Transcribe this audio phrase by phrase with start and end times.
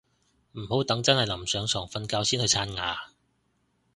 [0.53, 3.09] 唔好等真係臨上床瞓覺先去刷牙